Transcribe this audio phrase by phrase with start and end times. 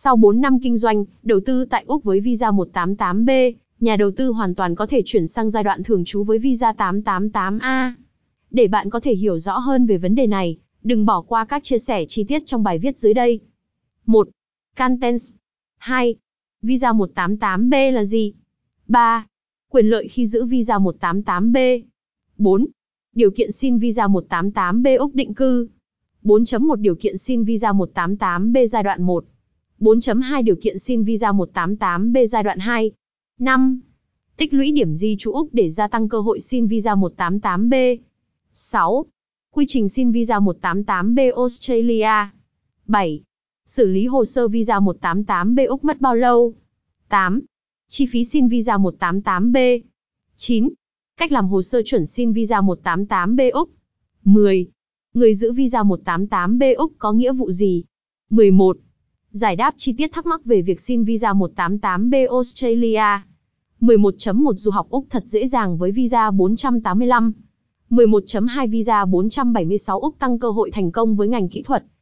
[0.00, 4.28] Sau 4 năm kinh doanh, đầu tư tại Úc với visa 188B, nhà đầu tư
[4.28, 7.92] hoàn toàn có thể chuyển sang giai đoạn thường trú với visa 888A.
[8.50, 11.62] Để bạn có thể hiểu rõ hơn về vấn đề này, đừng bỏ qua các
[11.62, 13.40] chia sẻ chi tiết trong bài viết dưới đây.
[14.06, 14.28] 1.
[14.76, 15.32] Contents
[15.78, 16.14] 2.
[16.62, 18.32] Visa 188B là gì?
[18.88, 19.26] 3.
[19.70, 21.82] Quyền lợi khi giữ visa 188B
[22.36, 22.66] 4.
[23.14, 25.68] Điều kiện xin visa 188B Úc định cư
[26.22, 29.24] 4.1 Điều kiện xin visa 188B giai đoạn 1
[29.80, 32.90] 4.2 Điều kiện xin visa 188B giai đoạn 2
[33.38, 33.80] 5.
[34.36, 37.96] Tích lũy điểm di trú Úc để gia tăng cơ hội xin visa 188B
[38.54, 39.06] 6.
[39.50, 42.30] Quy trình xin visa 188B Australia
[42.86, 43.22] 7.
[43.66, 46.54] Xử lý hồ sơ visa 188B Úc mất bao lâu?
[47.08, 47.40] 8.
[47.88, 49.80] Chi phí xin visa 188B
[50.36, 50.68] 9.
[51.16, 53.70] Cách làm hồ sơ chuẩn xin visa 188B Úc
[54.24, 54.70] 10.
[55.14, 57.84] Người giữ visa 188B Úc có nghĩa vụ gì?
[58.30, 58.78] 11.
[59.38, 63.22] Giải đáp chi tiết thắc mắc về việc xin visa 188B Australia.
[63.80, 67.32] 11.1 Du học Úc thật dễ dàng với visa 485.
[67.90, 71.84] 11.2 Visa 476 Úc tăng cơ hội thành công với ngành kỹ thuật.